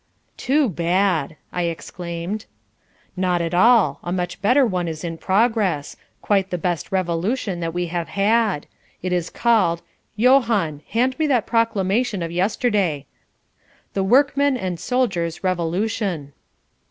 [0.37, 2.47] "Too bad!" I exclaimed.
[3.15, 3.99] "Not at all.
[4.01, 8.65] A much better one is in progress, quite the best Revolution that we have had.
[9.03, 9.83] It is called
[10.15, 13.05] Johann, hand me that proclamation of yesterday
[13.93, 16.33] the Workmen and Soldiers Revolution."